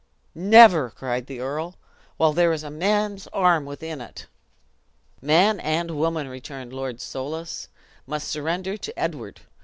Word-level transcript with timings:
"Never!" 0.33 0.89
cried 0.89 1.27
the 1.27 1.41
earl, 1.41 1.75
"while 2.17 2.33
there 2.33 2.51
is 2.53 2.63
a 2.63 2.71
man's 2.71 3.27
arm 3.27 3.65
within 3.67 4.01
it." 4.01 4.25
"Man 5.21 5.59
and 5.59 5.91
woman," 5.91 6.27
returned 6.27 6.73
Lord 6.73 6.99
Soulis, 6.99 7.67
"must 8.07 8.27
surrender 8.27 8.77
to 8.77 8.99
Edward. 8.99 9.41